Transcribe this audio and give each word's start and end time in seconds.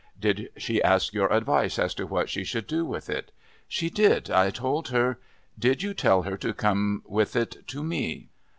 "Did 0.19 0.49
she 0.57 0.81
ask 0.81 1.13
your 1.13 1.31
advice 1.31 1.77
as 1.77 1.93
to 1.93 2.07
what 2.07 2.27
she 2.27 2.43
should 2.43 2.65
do 2.65 2.85
with 2.85 3.07
it?" 3.07 3.31
"She 3.67 3.91
did 3.91 4.31
I 4.31 4.49
told 4.49 4.87
her" 4.87 5.19
"Did 5.65 5.83
you 5.83 5.93
tell 5.93 6.23
her 6.23 6.37
to 6.37 6.55
come 6.55 7.03
with 7.05 7.35
it 7.35 7.67
to 7.67 7.83
me?" 7.83 8.29